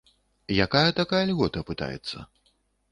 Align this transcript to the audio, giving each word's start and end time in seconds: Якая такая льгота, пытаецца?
Якая 0.65 0.89
такая 1.01 1.21
льгота, 1.31 1.59
пытаецца? 1.69 2.17